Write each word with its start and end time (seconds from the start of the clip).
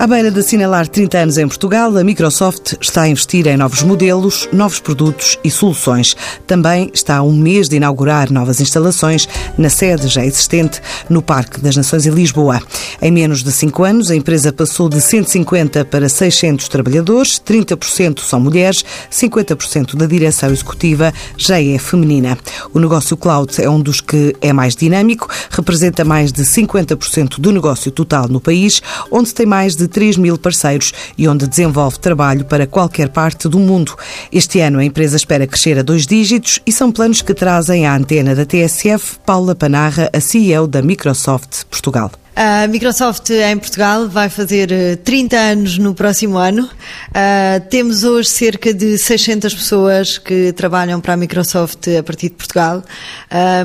À 0.00 0.06
beira 0.06 0.30
de 0.30 0.40
assinalar 0.40 0.88
30 0.88 1.18
anos 1.18 1.36
em 1.36 1.46
Portugal, 1.46 1.94
a 1.94 2.02
Microsoft 2.02 2.72
está 2.80 3.02
a 3.02 3.08
investir 3.10 3.46
em 3.46 3.58
novos 3.58 3.82
modelos, 3.82 4.48
novos 4.50 4.80
produtos 4.80 5.38
e 5.44 5.50
soluções. 5.50 6.16
Também 6.46 6.90
está 6.94 7.18
a 7.18 7.22
um 7.22 7.36
mês 7.36 7.68
de 7.68 7.76
inaugurar 7.76 8.32
novas 8.32 8.62
instalações 8.62 9.28
na 9.58 9.68
sede 9.68 10.08
já 10.08 10.24
existente 10.24 10.80
no 11.10 11.20
Parque 11.20 11.60
das 11.60 11.76
Nações 11.76 12.06
em 12.06 12.10
Lisboa. 12.12 12.62
Em 13.02 13.10
menos 13.10 13.42
de 13.42 13.52
cinco 13.52 13.84
anos, 13.84 14.10
a 14.10 14.16
empresa 14.16 14.50
passou 14.50 14.88
de 14.88 15.02
150 15.02 15.84
para 15.84 16.08
600 16.08 16.66
trabalhadores, 16.68 17.38
30% 17.38 18.20
são 18.20 18.40
mulheres, 18.40 18.82
50% 19.12 19.96
da 19.96 20.06
direção 20.06 20.50
executiva 20.50 21.12
já 21.36 21.60
é 21.60 21.76
feminina. 21.76 22.38
O 22.72 22.78
negócio 22.78 23.18
cloud 23.18 23.52
é 23.60 23.68
um 23.68 23.78
dos 23.78 24.00
que 24.00 24.34
é 24.40 24.50
mais 24.50 24.74
dinâmico, 24.74 25.28
representa 25.50 26.06
mais 26.06 26.32
de 26.32 26.42
50% 26.44 27.38
do 27.38 27.52
negócio 27.52 27.90
total 27.90 28.28
no 28.28 28.40
país, 28.40 28.80
onde 29.10 29.34
tem 29.34 29.44
mais 29.44 29.76
de 29.76 29.89
3 29.90 30.16
mil 30.16 30.38
parceiros 30.38 30.92
e 31.18 31.28
onde 31.28 31.46
desenvolve 31.46 31.98
trabalho 31.98 32.46
para 32.46 32.66
qualquer 32.66 33.10
parte 33.10 33.48
do 33.48 33.58
mundo. 33.58 33.94
Este 34.32 34.60
ano 34.60 34.78
a 34.78 34.84
empresa 34.84 35.16
espera 35.16 35.46
crescer 35.46 35.78
a 35.78 35.82
dois 35.82 36.06
dígitos 36.06 36.60
e 36.66 36.72
são 36.72 36.90
planos 36.90 37.20
que 37.20 37.34
trazem 37.34 37.84
à 37.84 37.94
antena 37.94 38.34
da 38.34 38.46
TSF 38.46 39.18
Paula 39.26 39.54
Panarra, 39.54 40.08
a 40.12 40.20
CEO 40.20 40.66
da 40.66 40.80
Microsoft 40.80 41.64
Portugal. 41.64 42.10
A 42.42 42.66
Microsoft 42.66 43.28
em 43.28 43.58
Portugal 43.58 44.08
vai 44.08 44.30
fazer 44.30 44.96
30 45.04 45.36
eh, 45.36 45.52
anos 45.52 45.76
no 45.76 45.94
próximo 45.94 46.38
ano. 46.38 46.64
Uh, 46.64 47.60
temos 47.68 48.02
hoje 48.02 48.30
cerca 48.30 48.72
de 48.72 48.96
600 48.96 49.52
pessoas 49.52 50.16
que 50.16 50.50
trabalham 50.54 51.02
para 51.02 51.12
a 51.12 51.16
Microsoft 51.18 51.86
a 51.88 52.02
partir 52.02 52.30
de 52.30 52.36
Portugal. 52.36 52.82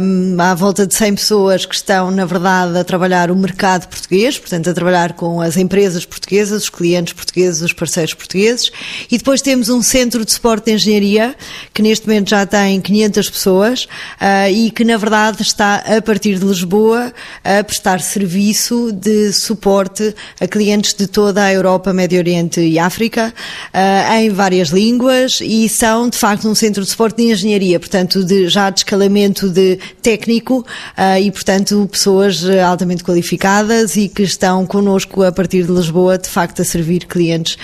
Um, 0.02 0.36
há 0.42 0.53
volta 0.53 0.86
de 0.86 0.94
100 0.94 1.16
pessoas 1.16 1.66
que 1.66 1.73
estão, 1.73 2.12
na 2.12 2.26
verdade, 2.26 2.78
a 2.78 2.84
trabalhar 2.84 3.31
o 3.31 3.36
mercado 3.38 3.88
português, 3.88 4.38
portanto, 4.38 4.70
a 4.70 4.73
trabalhar 4.73 5.14
com 5.14 5.40
as 5.40 5.56
empresas 5.56 6.03
portuguesas, 6.03 6.64
os 6.64 6.70
clientes 6.70 7.14
portugueses, 7.14 7.62
os 7.62 7.72
parceiros 7.72 8.14
portugueses. 8.14 8.72
E 9.09 9.18
depois 9.18 9.42
temos 9.42 9.70
um 9.70 9.81
centro 9.81 10.26
de 10.26 10.34
suporte 10.34 10.66
de 10.66 10.73
engenharia 10.73 11.34
que 11.73 11.81
neste 11.81 12.06
momento 12.06 12.31
já 12.31 12.46
tem 12.46 12.81
500 12.81 13.30
pessoas 13.30 13.86
uh, 13.86 14.52
e 14.52 14.70
que, 14.70 14.84
na 14.84 14.98
verdade, 14.98 15.44
está 15.44 15.76
a 15.76 16.02
partir 16.02 16.38
de 16.40 16.46
Lisboa 16.46 17.14
a 17.42 17.64
prestar 17.64 18.02
serviço 18.02 18.64
serviço 18.66 18.91
de 18.91 19.31
suporte 19.31 20.16
a 20.39 20.47
clientes 20.47 20.94
de 20.94 21.08
toda 21.08 21.44
a 21.44 21.53
Europa, 21.53 21.94
Médio 21.94 22.17
Oriente 22.17 22.59
e 22.59 22.80
África, 22.80 23.33
uh, 23.73 24.13
em 24.16 24.30
várias 24.30 24.69
línguas 24.69 25.39
e 25.41 25.69
são, 25.69 26.09
de 26.09 26.17
facto, 26.17 26.49
um 26.49 26.55
centro 26.55 26.83
de 26.83 26.89
suporte 26.89 27.17
de 27.17 27.31
engenharia, 27.31 27.80
portanto, 27.80 28.23
de, 28.23 28.47
já 28.49 28.69
de 28.69 28.80
escalamento 28.80 29.49
de 29.49 29.77
técnico 30.02 30.59
uh, 30.59 31.19
e, 31.22 31.31
portanto, 31.31 31.88
pessoas 31.91 32.44
altamente 32.66 33.03
qualificadas 33.03 33.95
e 33.95 34.07
que 34.07 34.23
estão 34.23 34.66
connosco 34.66 35.23
a 35.23 35.31
partir 35.31 35.63
de 35.63 35.72
Lisboa, 35.72 36.17
de 36.17 36.27
facto, 36.27 36.61
a 36.61 36.66
servir 36.66 37.05
clientes 37.05 37.57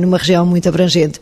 numa 0.00 0.18
região 0.18 0.44
muito 0.44 0.68
abrangente. 0.68 1.20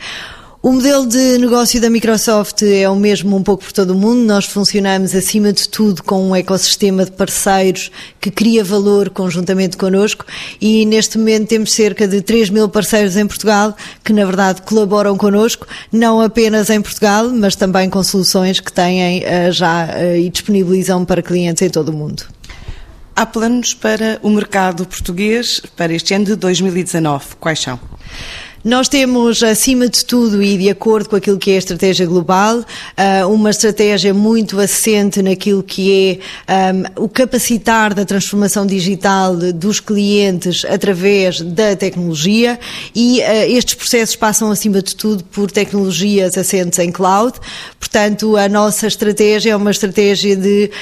O 0.67 0.73
modelo 0.73 1.07
de 1.07 1.39
negócio 1.39 1.81
da 1.81 1.89
Microsoft 1.89 2.61
é 2.63 2.91
o 2.91 2.97
mesmo 2.97 3.37
um 3.37 3.43
pouco 3.45 3.63
por 3.63 3.71
todo 3.71 3.91
o 3.91 3.95
mundo. 3.95 4.27
Nós 4.27 4.47
funcionamos, 4.47 5.15
acima 5.15 5.53
de 5.53 5.69
tudo, 5.69 6.03
com 6.03 6.31
um 6.31 6.35
ecossistema 6.35 7.05
de 7.05 7.13
parceiros 7.13 7.93
que 8.21 8.33
cria 8.33 8.65
valor 8.65 9.11
conjuntamente 9.11 9.77
connosco 9.77 10.27
e 10.61 10.85
neste 10.85 11.19
momento 11.19 11.47
temos 11.47 11.73
cerca 11.73 12.09
de 12.09 12.21
3 12.21 12.51
mil 12.51 12.69
parceiros 12.69 13.17
em 13.17 13.29
Portugal 13.29 13.77
que, 14.03 14.13
na 14.13 14.25
verdade, 14.25 14.63
colaboram 14.63 15.17
connosco, 15.17 15.69
não 15.93 16.21
apenas 16.21 16.69
em 16.69 16.83
Portugal, 16.83 17.31
mas 17.31 17.55
também 17.55 17.89
com 17.89 18.03
soluções 18.03 18.59
que 18.59 18.73
têm 18.73 19.23
eh, 19.23 19.53
já 19.53 19.87
eh, 19.93 20.19
e 20.19 20.29
disponibilizam 20.29 21.05
para 21.05 21.23
clientes 21.23 21.63
em 21.63 21.71
todo 21.71 21.91
o 21.91 21.93
mundo. 21.93 22.25
Há 23.15 23.25
planos 23.25 23.73
para 23.73 24.19
o 24.21 24.31
mercado 24.31 24.85
português 24.85 25.63
para 25.77 25.95
este 25.95 26.13
ano 26.13 26.25
de 26.25 26.35
2019. 26.35 27.37
Quais 27.39 27.61
são? 27.61 27.79
Nós 28.67 28.89
temos, 28.89 29.45
acima 29.45 29.89
de 29.89 30.05
tudo 30.05 30.43
e 30.43 30.59
de 30.59 30.69
acordo 30.69 31.09
com 31.09 31.15
aquilo 31.15 31.39
que 31.39 31.53
é 31.53 31.55
a 31.55 31.59
estratégia 31.59 32.05
global, 32.05 32.65
ah, 32.97 33.25
uma 33.29 33.51
estratégia 33.51 34.13
muito 34.13 34.59
assente 34.59 35.23
naquilo 35.23 35.63
que 35.63 36.21
é 36.49 36.73
um, 36.73 37.05
o 37.05 37.09
capacitar 37.09 37.95
da 37.95 38.05
transformação 38.05 38.67
digital 38.67 39.37
dos 39.55 39.79
clientes 39.79 40.65
através 40.65 41.41
da 41.41 41.77
tecnologia 41.77 42.59
e 42.93 43.21
uh, 43.21 43.57
estes 43.57 43.75
processos 43.75 44.17
passam, 44.17 44.51
acima 44.51 44.83
de 44.83 44.97
tudo, 44.97 45.23
por 45.23 45.49
tecnologias 45.49 46.37
assentes 46.37 46.81
em 46.81 46.91
cloud. 46.91 47.39
Portanto, 47.79 48.37
a 48.37 48.49
nossa 48.49 48.89
estratégia 48.89 49.53
é 49.53 49.57
uma 49.57 49.71
estratégia 49.71 50.35
de 50.35 50.73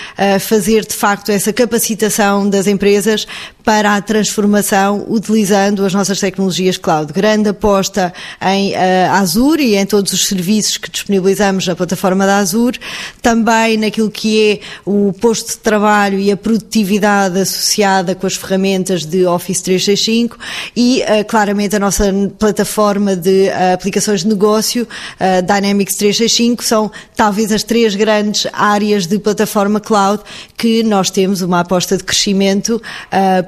fazer, 0.41 0.87
de 0.87 0.95
facto, 0.95 1.31
essa 1.31 1.53
capacitação 1.53 2.49
das 2.49 2.67
empresas 2.67 3.27
para 3.65 3.97
a 3.97 4.03
transformação 4.03 5.07
utilizando 5.09 5.85
as 5.87 5.95
nossas 5.95 6.21
tecnologias 6.21 6.77
cloud. 6.77 7.13
Grande 7.13 7.49
aposta 7.49 8.13
em 8.43 8.73
uh, 8.73 8.77
Azure 9.13 9.65
e 9.65 9.77
em 9.77 9.87
todos 9.87 10.13
os 10.13 10.27
serviços 10.27 10.77
que 10.77 10.91
disponibilizamos 10.91 11.67
na 11.67 11.75
plataforma 11.75 12.27
da 12.27 12.37
Azure, 12.37 12.79
também 13.23 13.79
naquilo 13.79 14.11
que 14.11 14.53
é 14.53 14.61
o 14.85 15.15
posto 15.15 15.53
de 15.53 15.59
trabalho 15.59 16.19
e 16.19 16.31
a 16.31 16.37
produtividade 16.37 17.41
associada 17.41 18.15
com 18.15 18.27
as 18.27 18.35
ferramentas 18.37 19.07
de 19.07 19.25
Office 19.25 19.63
365 19.63 20.39
e 20.77 21.03
uh, 21.03 21.25
claramente 21.27 21.75
a 21.75 21.79
nossa 21.79 22.13
plataforma 22.39 23.17
de 23.17 23.49
uh, 23.49 23.73
aplicações 23.73 24.21
de 24.21 24.29
negócio 24.29 24.87
Dynamics 25.47 25.95
365 25.97 26.63
são 26.63 26.91
talvez 27.17 27.51
as 27.51 27.63
três 27.63 27.95
grandes 27.95 28.47
áreas 28.53 29.07
de 29.07 29.19
plataforma 29.19 29.81
cloud 29.81 30.23
que 30.57 30.83
nós 30.83 31.11
temos 31.11 31.41
uma 31.41 31.61
aposta 31.61 31.97
de 31.97 32.05
crescimento 32.05 32.81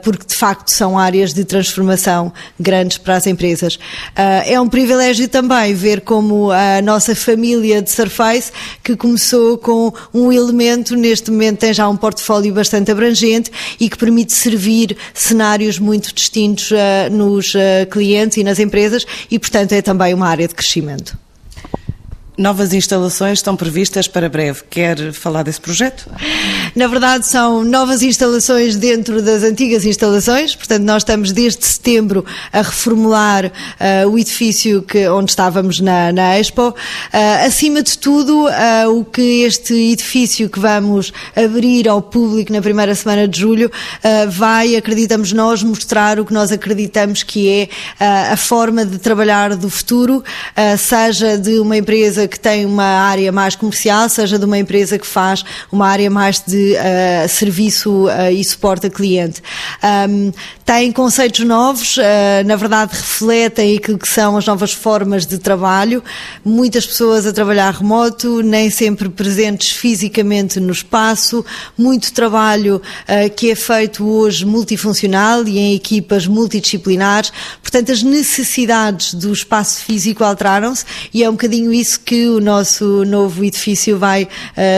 porque 0.06 0.24
de 0.24 0.36
facto 0.36 0.68
são 0.68 0.96
áreas 0.96 1.34
de 1.34 1.44
transformação 1.44 2.32
grandes 2.60 2.96
para 2.96 3.16
as 3.16 3.26
empresas. 3.26 3.76
Ah, 4.14 4.44
é 4.46 4.60
um 4.60 4.68
privilégio 4.68 5.26
também 5.26 5.74
ver 5.74 6.02
como 6.02 6.52
a 6.52 6.80
nossa 6.80 7.12
família 7.12 7.82
de 7.82 7.90
Surface, 7.90 8.52
que 8.84 8.94
começou 8.94 9.58
com 9.58 9.92
um 10.14 10.32
elemento, 10.32 10.94
neste 10.94 11.28
momento 11.28 11.58
tem 11.58 11.74
já 11.74 11.88
um 11.88 11.96
portfólio 11.96 12.54
bastante 12.54 12.88
abrangente 12.88 13.50
e 13.80 13.90
que 13.90 13.98
permite 13.98 14.32
servir 14.32 14.96
cenários 15.12 15.80
muito 15.80 16.14
distintos 16.14 16.70
ah, 16.70 17.10
nos 17.10 17.56
ah, 17.56 17.84
clientes 17.86 18.36
e 18.36 18.44
nas 18.44 18.60
empresas 18.60 19.04
e, 19.28 19.40
portanto, 19.40 19.72
é 19.72 19.82
também 19.82 20.14
uma 20.14 20.28
área 20.28 20.46
de 20.46 20.54
crescimento. 20.54 21.25
Novas 22.38 22.74
instalações 22.74 23.38
estão 23.38 23.56
previstas 23.56 24.06
para 24.06 24.28
breve. 24.28 24.60
Quer 24.68 25.10
falar 25.14 25.42
desse 25.42 25.58
projeto? 25.58 26.10
Na 26.74 26.86
verdade, 26.86 27.26
são 27.26 27.64
novas 27.64 28.02
instalações 28.02 28.76
dentro 28.76 29.22
das 29.22 29.42
antigas 29.42 29.86
instalações. 29.86 30.54
Portanto, 30.54 30.82
nós 30.82 30.98
estamos 30.98 31.32
desde 31.32 31.64
setembro 31.64 32.26
a 32.52 32.58
reformular 32.58 33.46
uh, 33.46 34.10
o 34.10 34.18
edifício 34.18 34.82
que, 34.82 35.08
onde 35.08 35.30
estávamos 35.30 35.80
na, 35.80 36.12
na 36.12 36.38
Expo. 36.38 36.68
Uh, 36.68 37.46
acima 37.46 37.82
de 37.82 37.96
tudo, 37.96 38.44
uh, 38.44 38.90
o 38.90 39.02
que 39.02 39.44
este 39.44 39.72
edifício 39.92 40.50
que 40.50 40.60
vamos 40.60 41.14
abrir 41.34 41.88
ao 41.88 42.02
público 42.02 42.52
na 42.52 42.60
primeira 42.60 42.94
semana 42.94 43.26
de 43.26 43.40
julho 43.40 43.70
vai, 44.28 44.76
acreditamos 44.76 45.32
nós, 45.32 45.62
mostrar 45.62 46.20
o 46.20 46.24
que 46.24 46.34
nós 46.34 46.52
acreditamos 46.52 47.22
que 47.22 47.48
é 47.48 47.68
a 48.32 48.36
forma 48.36 48.84
de 48.84 48.98
trabalhar 48.98 49.56
do 49.56 49.70
futuro, 49.70 50.22
seja 50.78 51.38
de 51.38 51.58
uma 51.58 51.76
empresa 51.76 52.25
que 52.28 52.38
tem 52.38 52.64
uma 52.64 52.84
área 52.84 53.30
mais 53.32 53.54
comercial, 53.54 54.08
seja 54.08 54.38
de 54.38 54.44
uma 54.44 54.58
empresa 54.58 54.98
que 54.98 55.06
faz 55.06 55.44
uma 55.70 55.86
área 55.88 56.10
mais 56.10 56.42
de 56.46 56.74
uh, 56.74 57.28
serviço 57.28 58.06
uh, 58.06 58.30
e 58.32 58.44
suporte 58.44 58.86
a 58.86 58.90
cliente. 58.90 59.42
Um, 60.08 60.32
tem 60.64 60.90
conceitos 60.92 61.44
novos, 61.46 61.96
uh, 61.96 62.02
na 62.44 62.56
verdade 62.56 62.92
refletem 62.94 63.76
aquilo 63.76 63.98
que 63.98 64.08
são 64.08 64.36
as 64.36 64.46
novas 64.46 64.72
formas 64.72 65.26
de 65.26 65.38
trabalho. 65.38 66.02
Muitas 66.44 66.86
pessoas 66.86 67.26
a 67.26 67.32
trabalhar 67.32 67.72
remoto, 67.72 68.42
nem 68.42 68.70
sempre 68.70 69.08
presentes 69.08 69.70
fisicamente 69.70 70.58
no 70.60 70.72
espaço, 70.72 71.44
muito 71.76 72.12
trabalho 72.12 72.80
que 73.36 73.50
é 73.50 73.54
feito 73.54 74.04
hoje 74.04 74.44
multifuncional 74.44 75.46
e 75.46 75.58
em 75.58 75.74
equipas 75.74 76.26
multidisciplinares. 76.26 77.32
Portanto, 77.62 77.92
as 77.92 78.02
necessidades 78.02 79.14
do 79.14 79.32
espaço 79.32 79.84
físico 79.84 80.24
alteraram-se 80.24 80.84
e 81.12 81.22
é 81.22 81.28
um 81.28 81.32
bocadinho 81.32 81.72
isso 81.72 82.00
que 82.00 82.15
que 82.16 82.28
o 82.28 82.40
nosso 82.40 83.04
novo 83.04 83.44
edifício 83.44 83.98
vai 83.98 84.22
uh, 84.22 84.28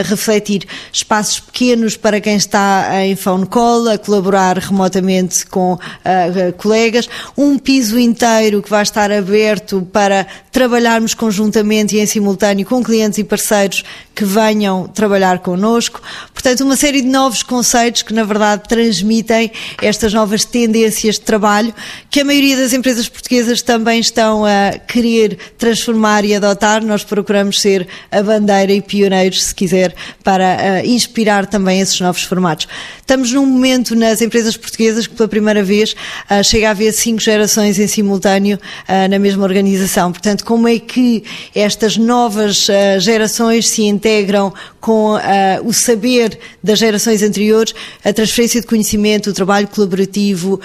refletir. 0.05 0.67
Espaços 0.93 1.39
pequenos 1.39 1.97
para 1.97 2.21
quem 2.21 2.35
está 2.35 2.91
em 3.05 3.15
phone 3.15 3.47
call, 3.47 3.89
a 3.89 3.97
colaborar 3.97 4.59
remotamente 4.59 5.47
com 5.47 5.75
uh, 5.75 6.53
colegas, 6.57 7.09
um 7.37 7.57
piso 7.57 7.97
inteiro 7.97 8.61
que 8.61 8.69
vai 8.69 8.83
estar 8.83 9.13
aberto 9.13 9.83
para 9.93 10.27
trabalharmos 10.59 11.15
conjuntamente 11.15 11.95
e 11.95 12.01
em 12.01 12.07
simultâneo 12.07 12.67
com 12.67 12.83
clientes 12.83 13.17
e 13.17 13.23
parceiros 13.23 13.85
que 14.13 14.25
venham 14.25 14.89
trabalhar 14.89 15.39
connosco. 15.39 16.03
Portanto, 16.35 16.63
uma 16.63 16.75
série 16.75 17.01
de 17.01 17.07
novos 17.07 17.45
conceitos 17.45 18.03
que, 18.03 18.13
na 18.13 18.25
verdade, 18.25 18.65
transmitem 18.69 19.53
estas 19.81 20.13
novas 20.13 20.45
tendências 20.45 21.15
de 21.15 21.21
trabalho 21.21 21.73
que 22.11 22.23
a 22.23 22.25
maioria 22.25 22.57
das 22.57 22.73
empresas 22.73 23.09
portuguesas 23.09 23.63
também 23.63 24.01
estão 24.01 24.45
a 24.45 24.77
querer 24.79 25.39
transformar 25.57 26.25
e 26.25 26.35
adotar. 26.35 26.85
Nós 26.85 27.05
procuramos 27.05 27.61
ser 27.61 27.87
a 28.11 28.21
bandeira 28.21 28.73
e 28.73 28.83
pioneiros, 28.83 29.45
se 29.45 29.55
quiser, 29.55 29.95
para 30.25 30.57
uh, 30.83 30.87
inspirar 30.87 31.47
também 31.47 31.81
esses 31.81 32.01
novos 32.01 32.25
formatos. 32.25 32.67
Estamos 32.99 33.31
num 33.31 33.47
momento 33.47 33.95
nas 33.95 34.21
empresas 34.21 34.57
portuguesas 34.57 35.07
que, 35.07 35.15
pela 35.15 35.29
primeira 35.29 35.63
vez, 35.63 35.95
uh, 36.29 36.43
chega 36.43 36.67
a 36.67 36.71
haver 36.73 36.93
cinco 36.93 37.21
gerações 37.21 37.79
em 37.79 37.87
simultâneo 37.87 38.59
uh, 38.59 39.09
na 39.09 39.21
mesma 39.21 39.45
organização. 39.45 40.11
Portanto, 40.11 40.45
como 40.49 40.67
é 40.67 40.79
que 40.79 41.23
estas 41.55 41.99
novas 41.99 42.69
gerações 43.01 43.69
se 43.69 43.83
integram 43.83 44.51
com 44.81 45.15
o 45.63 45.75
saber 45.75 46.39
das 46.65 46.79
gerações 46.79 47.23
anteriores, 47.23 47.75
a 48.03 48.15
transferência 48.15 48.59
de 48.59 48.67
conhecimento, 48.67 49.29
o 49.29 49.35
trabalho 49.35 49.69
colaborativo, 49.69 50.59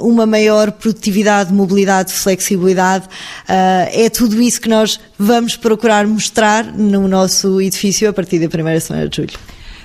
uma 0.00 0.24
maior 0.24 0.72
produtividade, 0.72 1.52
mobilidade, 1.52 2.14
flexibilidade. 2.14 3.06
É 3.46 4.08
tudo 4.08 4.40
isso 4.40 4.58
que 4.58 4.70
nós 4.70 4.98
vamos 5.18 5.54
procurar 5.54 6.06
mostrar 6.06 6.64
no 6.64 7.06
nosso 7.06 7.60
edifício 7.60 8.08
a 8.08 8.12
partir 8.14 8.38
da 8.38 8.48
primeira 8.48 8.80
semana 8.80 9.06
de 9.06 9.16
julho. 9.16 9.38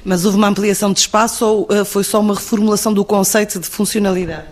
Mas 0.04 0.26
houve 0.26 0.38
uma 0.38 0.48
ampliação 0.48 0.94
de 0.94 1.00
espaço 1.02 1.46
ou 1.46 1.68
uh, 1.70 1.84
foi 1.84 2.04
só 2.04 2.20
uma 2.20 2.34
reformulação 2.34 2.94
do 2.94 3.04
conceito 3.04 3.60
de 3.60 3.68
funcionalidade? 3.68 4.46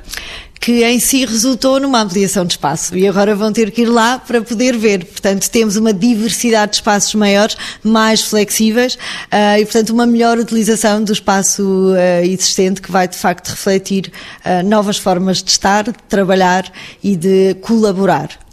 Que 0.59 0.83
em 0.83 0.99
si 0.99 1.25
resultou 1.25 1.79
numa 1.79 2.01
ampliação 2.01 2.45
de 2.45 2.53
espaço 2.53 2.97
e 2.97 3.07
agora 3.07 3.35
vão 3.35 3.51
ter 3.51 3.71
que 3.71 3.83
ir 3.83 3.85
lá 3.85 4.19
para 4.19 4.41
poder 4.41 4.77
ver. 4.77 5.05
Portanto, 5.05 5.49
temos 5.49 5.75
uma 5.75 5.93
diversidade 5.93 6.71
de 6.71 6.77
espaços 6.77 7.13
maiores, 7.15 7.57
mais 7.83 8.21
flexíveis 8.21 8.95
uh, 8.95 9.59
e, 9.59 9.65
portanto, 9.65 9.91
uma 9.91 10.05
melhor 10.05 10.37
utilização 10.37 11.03
do 11.03 11.13
espaço 11.13 11.63
uh, 11.63 12.23
existente 12.23 12.81
que 12.81 12.91
vai 12.91 13.07
de 13.07 13.17
facto 13.17 13.49
refletir 13.49 14.11
uh, 14.45 14.67
novas 14.67 14.97
formas 14.97 15.41
de 15.41 15.51
estar, 15.51 15.83
de 15.83 15.93
trabalhar 16.09 16.71
e 17.03 17.15
de 17.15 17.55
colaborar. 17.61 18.46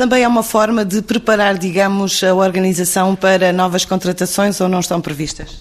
Também 0.00 0.22
é 0.22 0.28
uma 0.28 0.42
forma 0.42 0.82
de 0.82 1.02
preparar, 1.02 1.58
digamos, 1.58 2.24
a 2.24 2.34
organização 2.34 3.14
para 3.14 3.52
novas 3.52 3.84
contratações 3.84 4.58
ou 4.58 4.66
não 4.66 4.80
estão 4.80 4.98
previstas? 4.98 5.58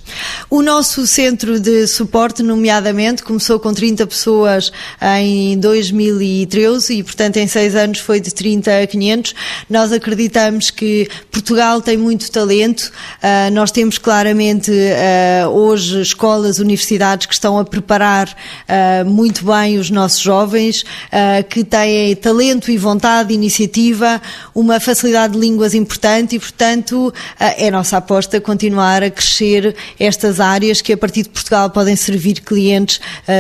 O 0.50 0.62
nosso 0.62 1.06
centro 1.06 1.60
de 1.60 1.86
suporte, 1.86 2.42
nomeadamente, 2.42 3.22
começou 3.22 3.60
com 3.60 3.74
30 3.74 4.08
pessoas 4.08 4.72
em 5.20 5.60
2013 5.60 7.00
e, 7.00 7.04
portanto, 7.04 7.36
em 7.36 7.48
seis 7.50 7.76
anos 7.76 8.00
foi 8.00 8.22
de 8.22 8.34
30 8.34 8.82
a 8.82 8.88
500. 8.88 9.36
Nós 9.70 9.92
acreditamos 9.92 10.72
que 10.72 11.10
Portugal 11.30 11.82
tem 11.82 11.98
muito 11.98 12.32
talento. 12.32 12.94
Uh, 13.22 13.52
nós 13.52 13.72
temos 13.72 13.98
claramente 13.98 14.72
uh, 14.72 15.50
hoje 15.50 16.00
escolas, 16.00 16.60
universidades 16.60 17.26
que 17.26 17.34
estão 17.34 17.60
a 17.60 17.66
preparar 17.66 18.30
uh, 18.30 19.04
muito 19.04 19.44
bem 19.44 19.78
os 19.78 19.90
nossos 19.90 20.22
jovens, 20.22 20.86
que 21.50 21.64
têm 21.64 22.16
talento 22.16 22.72
e 22.72 22.78
vontade, 22.78 23.34
iniciativa 23.34 24.22
uma 24.54 24.80
facilidade 24.80 25.34
de 25.34 25.40
línguas 25.40 25.74
importante 25.74 26.36
e, 26.36 26.40
portanto, 26.40 27.14
é 27.40 27.72
nossa 27.72 27.98
aposta 27.98 28.40
continuar 28.42 29.04
a 29.04 29.10
crescer 29.10 29.76
estas 30.00 30.40
áreas 30.40 30.82
que, 30.82 30.94
a 30.94 30.98
partir 30.98 31.24
de 31.24 31.30
Portugal, 31.30 31.70
podem 31.70 31.96
servir 31.96 32.42
clientes 32.42 33.00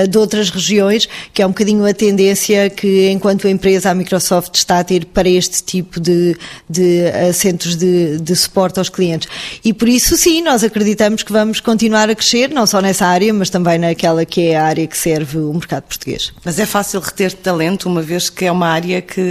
de 0.10 0.18
outras 0.18 0.50
regiões, 0.50 1.08
que 1.34 1.42
é 1.42 1.46
um 1.46 1.50
bocadinho 1.50 1.86
a 1.86 1.94
tendência 1.94 2.70
que, 2.70 3.10
enquanto 3.10 3.48
empresa, 3.48 3.92
a 3.92 3.96
Microsoft 3.96 4.56
está 4.56 4.80
a 4.80 4.84
ter 4.84 5.06
para 5.06 5.28
este 5.28 5.64
tipo 5.64 6.00
de, 6.00 6.36
de 6.70 7.12
centros 7.34 7.76
de, 7.76 8.20
de 8.20 8.36
suporte 8.36 8.80
aos 8.80 8.90
clientes. 8.90 9.28
E 9.64 9.74
por 9.74 9.88
isso, 9.88 10.16
sim, 10.18 10.42
nós 10.42 10.64
acreditamos 10.64 11.24
que 11.24 11.32
vamos 11.32 11.60
continuar 11.60 12.10
a 12.10 12.16
crescer, 12.16 12.50
não 12.50 12.66
só 12.66 12.82
nessa 12.82 13.06
área, 13.06 13.34
mas 13.34 13.50
também 13.50 13.78
naquela 13.78 14.26
que 14.26 14.48
é 14.48 14.58
a 14.58 14.64
área 14.64 14.88
que 14.88 14.98
serve 14.98 15.38
o 15.38 15.54
mercado 15.54 15.84
português. 15.84 16.32
Mas 16.44 16.60
é 16.60 16.66
fácil 16.66 17.00
reter 17.00 17.34
talento, 17.34 17.88
uma 17.88 18.02
vez 18.02 18.30
que 18.30 18.46
é 18.46 18.52
uma 18.52 18.68
área 18.68 19.02
que 19.02 19.22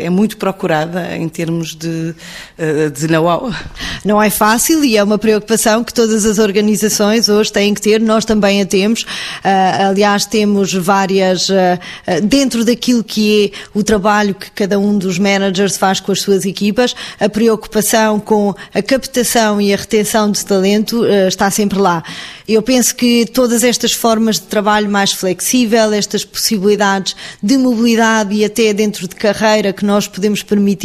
é 0.00 0.10
muito 0.10 0.36
procurada 0.36 0.97
em 1.16 1.28
termos 1.28 1.74
de, 1.74 2.14
eh, 2.56 2.90
de 2.90 3.08
know-how? 3.08 3.52
Não 4.04 4.22
é 4.22 4.30
fácil 4.30 4.84
e 4.84 4.96
é 4.96 5.02
uma 5.02 5.18
preocupação 5.18 5.82
que 5.82 5.92
todas 5.92 6.24
as 6.24 6.38
organizações 6.38 7.28
hoje 7.28 7.52
têm 7.52 7.74
que 7.74 7.80
ter, 7.80 8.00
nós 8.00 8.24
também 8.24 8.62
a 8.62 8.66
temos. 8.66 9.02
Uh, 9.02 9.88
aliás, 9.90 10.24
temos 10.24 10.72
várias, 10.72 11.48
uh, 11.48 11.78
dentro 12.22 12.64
daquilo 12.64 13.02
que 13.02 13.52
é 13.52 13.58
o 13.78 13.82
trabalho 13.82 14.34
que 14.34 14.50
cada 14.50 14.78
um 14.78 14.96
dos 14.96 15.18
managers 15.18 15.76
faz 15.76 16.00
com 16.00 16.12
as 16.12 16.20
suas 16.20 16.44
equipas, 16.44 16.94
a 17.18 17.28
preocupação 17.28 18.20
com 18.20 18.54
a 18.74 18.82
captação 18.82 19.60
e 19.60 19.72
a 19.72 19.76
retenção 19.76 20.30
de 20.30 20.44
talento 20.44 21.04
está 21.04 21.50
sempre 21.50 21.78
lá. 21.78 22.02
Eu 22.48 22.62
penso 22.62 22.94
que 22.94 23.26
todas 23.26 23.62
estas 23.62 23.92
formas 23.92 24.36
de 24.36 24.46
trabalho 24.46 24.88
mais 24.88 25.12
flexível, 25.12 25.92
estas 25.92 26.24
possibilidades 26.24 27.14
de 27.42 27.58
mobilidade 27.58 28.34
e 28.34 28.42
até 28.42 28.72
dentro 28.72 29.06
de 29.06 29.14
carreira 29.14 29.70
que 29.70 29.84
nós 29.84 30.08
podemos 30.08 30.42
permitir 30.42 30.77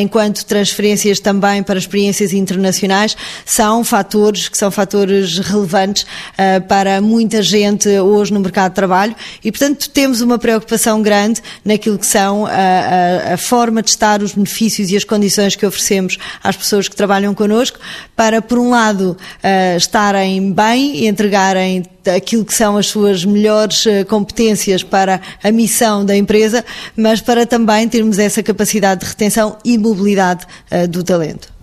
enquanto 0.00 0.44
transferências 0.44 1.20
também 1.20 1.62
para 1.62 1.78
experiências 1.78 2.32
internacionais, 2.32 3.16
são 3.44 3.84
fatores 3.84 4.48
que 4.48 4.56
são 4.56 4.70
fatores 4.70 5.38
relevantes 5.38 6.02
uh, 6.02 6.60
para 6.66 7.00
muita 7.00 7.42
gente 7.42 7.88
hoje 7.88 8.32
no 8.32 8.40
mercado 8.40 8.70
de 8.70 8.76
trabalho. 8.76 9.14
E, 9.42 9.50
portanto, 9.50 9.90
temos 9.90 10.20
uma 10.20 10.38
preocupação 10.38 11.02
grande 11.02 11.42
naquilo 11.64 11.98
que 11.98 12.06
são 12.06 12.46
a, 12.46 12.50
a, 12.50 13.34
a 13.34 13.36
forma 13.36 13.82
de 13.82 13.90
estar, 13.90 14.22
os 14.22 14.32
benefícios 14.32 14.90
e 14.90 14.96
as 14.96 15.04
condições 15.04 15.56
que 15.56 15.66
oferecemos 15.66 16.18
às 16.42 16.56
pessoas 16.56 16.88
que 16.88 16.96
trabalham 16.96 17.34
connosco, 17.34 17.78
para, 18.14 18.40
por 18.42 18.58
um 18.58 18.70
lado, 18.70 19.16
estarem 19.76 20.52
bem 20.52 20.96
e 20.96 21.06
entregarem 21.06 21.84
aquilo 22.06 22.44
que 22.44 22.54
são 22.54 22.76
as 22.76 22.86
suas 22.86 23.24
melhores 23.24 23.86
eh, 23.86 24.04
competências 24.04 24.82
para 24.82 25.20
a 25.42 25.50
missão 25.50 26.04
da 26.04 26.16
empresa, 26.16 26.64
mas 26.96 27.20
para 27.20 27.46
também 27.46 27.88
termos 27.88 28.18
essa 28.18 28.42
capacidade 28.42 29.00
de 29.00 29.06
retenção 29.06 29.56
e 29.64 29.76
mobilidade 29.76 30.46
uh, 30.70 30.86
do 30.88 31.02
talento. 31.02 31.57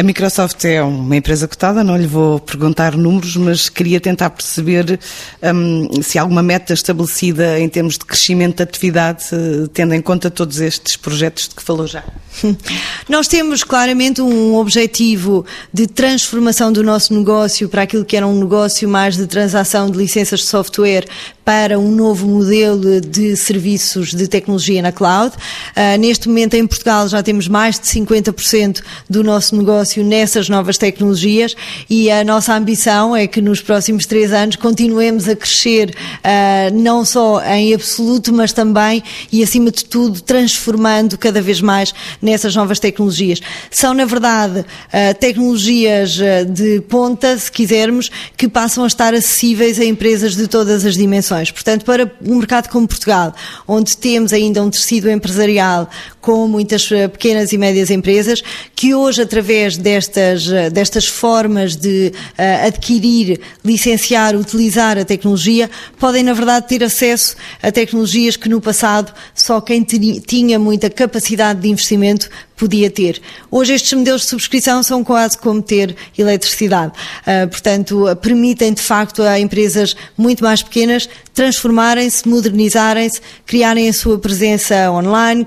A 0.00 0.02
Microsoft 0.02 0.64
é 0.64 0.82
uma 0.82 1.14
empresa 1.14 1.46
cotada, 1.46 1.84
não 1.84 1.94
lhe 1.94 2.06
vou 2.06 2.40
perguntar 2.40 2.96
números, 2.96 3.36
mas 3.36 3.68
queria 3.68 4.00
tentar 4.00 4.30
perceber 4.30 4.98
um, 5.42 6.02
se 6.02 6.18
há 6.18 6.22
alguma 6.22 6.42
meta 6.42 6.72
estabelecida 6.72 7.60
em 7.60 7.68
termos 7.68 7.98
de 7.98 8.06
crescimento 8.06 8.56
de 8.56 8.62
atividade, 8.62 9.26
tendo 9.74 9.92
em 9.92 10.00
conta 10.00 10.30
todos 10.30 10.58
estes 10.58 10.96
projetos 10.96 11.48
de 11.48 11.54
que 11.54 11.62
falou 11.62 11.86
já. 11.86 12.02
Nós 13.10 13.28
temos 13.28 13.62
claramente 13.62 14.22
um 14.22 14.54
objetivo 14.54 15.44
de 15.70 15.86
transformação 15.86 16.72
do 16.72 16.82
nosso 16.82 17.12
negócio 17.12 17.68
para 17.68 17.82
aquilo 17.82 18.02
que 18.02 18.16
era 18.16 18.26
um 18.26 18.40
negócio 18.40 18.88
mais 18.88 19.18
de 19.18 19.26
transação 19.26 19.90
de 19.90 19.98
licenças 19.98 20.40
de 20.40 20.46
software 20.46 21.04
para 21.50 21.80
um 21.80 21.90
novo 21.90 22.28
modelo 22.28 23.00
de 23.00 23.34
serviços 23.34 24.14
de 24.14 24.28
tecnologia 24.28 24.80
na 24.80 24.92
cloud. 24.92 25.34
Uh, 25.34 25.98
neste 25.98 26.28
momento 26.28 26.54
em 26.54 26.64
Portugal 26.64 27.08
já 27.08 27.24
temos 27.24 27.48
mais 27.48 27.76
de 27.76 27.86
50% 27.86 28.80
do 29.08 29.24
nosso 29.24 29.56
negócio 29.56 30.04
nessas 30.04 30.48
novas 30.48 30.78
tecnologias 30.78 31.56
e 31.90 32.08
a 32.08 32.22
nossa 32.22 32.54
ambição 32.54 33.16
é 33.16 33.26
que 33.26 33.42
nos 33.42 33.60
próximos 33.60 34.06
três 34.06 34.32
anos 34.32 34.54
continuemos 34.54 35.28
a 35.28 35.34
crescer 35.34 35.90
uh, 35.90 36.72
não 36.72 37.04
só 37.04 37.42
em 37.42 37.74
absoluto, 37.74 38.32
mas 38.32 38.52
também 38.52 39.02
e 39.32 39.42
acima 39.42 39.72
de 39.72 39.84
tudo 39.86 40.20
transformando 40.20 41.18
cada 41.18 41.42
vez 41.42 41.60
mais 41.60 41.92
nessas 42.22 42.54
novas 42.54 42.78
tecnologias. 42.78 43.40
São, 43.72 43.92
na 43.92 44.04
verdade, 44.04 44.60
uh, 44.60 45.14
tecnologias 45.18 46.16
de 46.48 46.80
ponta, 46.82 47.36
se 47.36 47.50
quisermos, 47.50 48.08
que 48.36 48.48
passam 48.48 48.84
a 48.84 48.86
estar 48.86 49.14
acessíveis 49.14 49.80
a 49.80 49.84
empresas 49.84 50.36
de 50.36 50.46
todas 50.46 50.84
as 50.84 50.94
dimensões. 50.94 51.39
Portanto, 51.48 51.84
para 51.84 52.10
um 52.20 52.36
mercado 52.36 52.68
como 52.68 52.88
Portugal, 52.88 53.32
onde 53.66 53.96
temos 53.96 54.32
ainda 54.32 54.60
um 54.62 54.68
tecido 54.68 55.08
empresarial 55.08 55.88
com 56.20 56.46
muitas 56.46 56.90
eh, 56.92 57.08
pequenas 57.08 57.52
e 57.52 57.58
médias 57.58 57.90
empresas, 57.90 58.42
que 58.76 58.94
hoje, 58.94 59.22
através 59.22 59.76
destas, 59.76 60.50
eh, 60.50 60.70
destas 60.70 61.06
formas 61.06 61.76
de 61.76 62.12
uh, 62.14 62.66
adquirir, 62.66 63.40
licenciar, 63.64 64.36
utilizar 64.36 64.98
a 64.98 65.04
tecnologia, 65.04 65.70
podem, 65.98 66.22
na 66.22 66.32
verdade, 66.32 66.68
ter 66.68 66.84
acesso 66.84 67.36
a 67.62 67.72
tecnologias 67.72 68.36
que 68.36 68.48
no 68.48 68.60
passado 68.60 69.12
só 69.34 69.60
quem 69.60 69.82
tinha 69.82 70.58
muita 70.58 70.90
capacidade 70.90 71.60
de 71.60 71.68
investimento 71.68 72.28
podia 72.56 72.90
ter. 72.90 73.22
Hoje 73.50 73.72
estes 73.72 73.92
modelos 73.94 74.22
de 74.22 74.28
subscrição 74.28 74.82
são 74.82 75.02
quase 75.02 75.38
como 75.38 75.62
ter 75.62 75.96
eletricidade. 76.18 76.92
Uh, 77.22 77.48
portanto, 77.48 78.04
permitem 78.20 78.74
de 78.74 78.82
facto 78.82 79.22
a 79.22 79.40
empresas 79.40 79.96
muito 80.16 80.44
mais 80.44 80.62
pequenas 80.62 81.08
transformarem-se, 81.32 82.28
modernizarem-se, 82.28 83.20
criarem 83.46 83.88
a 83.88 83.92
sua 83.94 84.18
presença 84.18 84.90
online, 84.90 85.46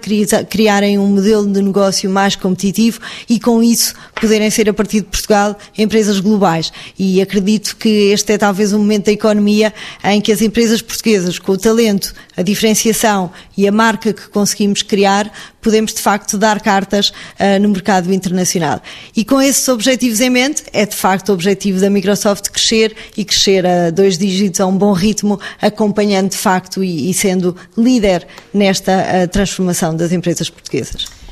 criarem 0.50 0.63
um 0.98 1.08
modelo 1.08 1.46
de 1.52 1.62
negócio 1.62 2.10
mais 2.10 2.36
competitivo 2.36 3.00
e 3.30 3.40
com 3.40 3.62
isso 3.62 3.94
poderem 4.20 4.50
ser 4.50 4.70
a 4.70 4.74
partir 4.74 5.02
de 5.02 5.08
Portugal 5.08 5.58
empresas 5.78 6.20
globais. 6.20 6.72
E 6.98 7.22
acredito 7.22 7.76
que 7.76 8.12
este 8.12 8.34
é 8.34 8.38
talvez 8.38 8.74
um 8.74 8.80
momento 8.80 9.06
da 9.06 9.12
economia 9.12 9.74
em 10.04 10.22
que 10.22 10.32
as 10.32 10.42
empresas 10.42 10.82
portuguesas, 10.82 11.38
com 11.40 11.52
o 11.52 11.58
talento, 11.58 12.14
a 12.36 12.42
diferenciação 12.42 13.32
e 13.58 13.68
a 13.68 13.72
marca 13.72 14.14
que 14.14 14.30
conseguimos 14.30 14.82
criar, 14.82 15.32
podemos 15.64 15.94
de 15.94 16.02
facto 16.02 16.38
dar 16.38 16.62
cartas 16.62 17.10
uh, 17.10 17.60
no 17.62 17.70
mercado 17.70 18.14
internacional. 18.14 18.82
E 19.16 19.26
com 19.26 19.42
esses 19.42 19.68
objetivos 19.68 20.22
em 20.22 20.30
mente, 20.30 20.64
é 20.74 20.86
de 20.86 20.96
facto 20.96 21.30
o 21.30 21.34
objetivo 21.34 21.80
da 21.80 21.90
Microsoft 21.90 22.50
crescer 22.50 22.96
e 23.18 23.26
crescer 23.26 23.66
a 23.66 23.90
dois 23.90 24.18
dígitos 24.18 24.60
a 24.60 24.68
um 24.68 24.78
bom 24.78 24.92
ritmo, 24.92 25.40
acompanhando 25.62 26.32
de 26.32 26.38
facto 26.38 26.84
e, 26.84 27.10
e 27.10 27.14
sendo 27.14 27.56
líder 27.78 28.28
nesta 28.54 28.92
uh, 28.92 29.28
transformação 29.28 29.96
das 29.96 30.12
empresas 30.12 30.50
portuguesas. 30.50 31.23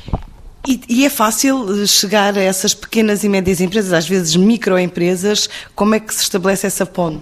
E, 0.64 0.80
e, 0.88 1.04
é 1.04 1.10
fácil 1.10 1.84
chegar 1.88 2.38
a 2.38 2.40
essas 2.40 2.72
pequenas 2.72 3.24
e 3.24 3.28
médias 3.28 3.60
empresas, 3.60 3.92
às 3.92 4.08
vezes 4.08 4.36
microempresas, 4.36 5.48
como 5.74 5.96
é 5.96 5.98
que 5.98 6.14
se 6.14 6.22
estabelece 6.22 6.68
essa 6.68 6.86
ponte? 6.86 7.20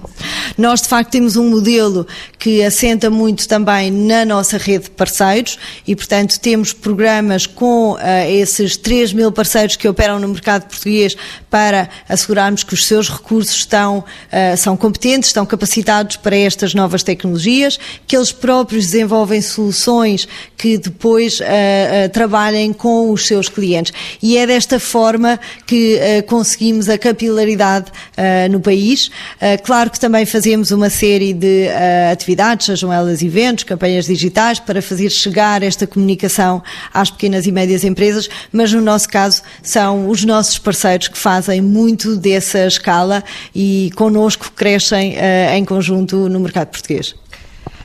Nós, 0.59 0.83
de 0.83 0.89
facto, 0.89 1.11
temos 1.13 1.37
um 1.37 1.49
modelo 1.49 2.07
que 2.39 2.63
assenta 2.63 3.09
muito 3.09 3.49
também 3.49 3.91
na 3.91 4.27
nossa 4.27 4.59
rede 4.59 4.85
de 4.85 4.91
parceiros 4.91 5.59
e, 5.87 5.97
portanto, 5.97 6.39
temos 6.39 6.75
programas 6.75 7.47
com 7.47 7.93
uh, 7.93 7.99
esses 8.29 8.77
3 8.77 9.15
mil 9.15 9.33
parceiros 9.33 9.75
que 9.75 9.89
operam 9.89 10.19
no 10.19 10.29
mercado 10.29 10.69
português 10.69 11.17
para 11.49 11.89
assegurarmos 12.07 12.63
que 12.63 12.75
os 12.75 12.87
seus 12.87 13.09
recursos 13.09 13.57
estão, 13.57 14.01
uh, 14.01 14.57
são 14.59 14.77
competentes, 14.77 15.31
estão 15.31 15.47
capacitados 15.47 16.17
para 16.17 16.37
estas 16.37 16.75
novas 16.75 17.03
tecnologias, 17.03 17.79
que 18.07 18.15
eles 18.15 18.33
próprios 18.33 18.85
desenvolvem 18.85 19.41
soluções 19.41 20.29
que 20.59 20.77
depois 20.77 21.41
uh, 21.41 22.09
trabalhem 22.13 22.71
com 22.75 23.11
os 23.11 23.30
seus 23.31 23.49
clientes. 23.49 23.93
E 24.21 24.37
é 24.37 24.47
desta 24.47 24.81
forma 24.81 25.39
que 25.67 25.97
uh, 25.97 26.27
conseguimos 26.27 26.89
a 26.89 26.99
capilaridade 26.99 27.91
uh, 27.91 28.51
no 28.51 28.61
país. 28.61 29.07
Uh, 29.07 29.63
claro 29.63 29.89
que 29.89 30.01
também 30.01 30.27
fazemos 30.27 30.73
uma 30.73 30.91
série 30.91 31.33
de 31.33 31.69
atividades, 32.11 32.67
sejam 32.67 32.93
elas 32.93 33.23
eventos, 33.23 33.65
campanhas 33.65 34.07
digitais, 34.07 34.59
para 34.59 34.83
fazer 34.83 35.11
chegar 35.11 35.63
esta 35.63 35.87
comunicação 35.87 36.63
às 36.93 37.11
pequenas 37.11 37.47
e 37.47 37.53
médias 37.53 37.85
empresas, 37.85 38.29
mas 38.53 38.73
no 38.73 38.81
nosso 38.81 39.09
caso 39.09 39.43
são 39.63 40.09
os 40.09 40.25
nossos 40.25 40.59
parceiros 40.59 41.09
que 41.09 41.19
fazem 41.19 41.61
muito 41.61 42.17
dessa 42.17 42.67
escala 42.67 43.23
e 43.55 43.91
connosco 43.95 44.53
crescem 44.55 45.15
em 45.55 45.65
conjunto 45.65 46.29
no 46.29 46.41
mercado 46.41 46.69
português. 46.69 47.15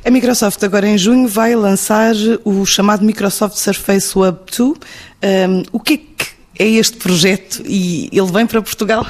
A 0.06 0.12
Microsoft 0.12 0.62
agora 0.62 0.88
em 0.88 1.00
junho 1.00 1.28
vai 1.28 1.56
lançar 1.56 2.14
o 2.44 2.64
chamado 2.64 3.04
Microsoft 3.04 3.56
Surface 3.56 4.16
Web 4.16 4.38
2. 4.56 4.70
Um, 4.70 5.64
o 5.72 5.80
que 5.80 5.94
é 5.96 5.98
que 5.98 6.35
é 6.58 6.68
este 6.68 6.98
projeto 6.98 7.62
e 7.66 8.10
ele 8.12 8.32
vem 8.32 8.46
para 8.46 8.62
Portugal? 8.62 9.06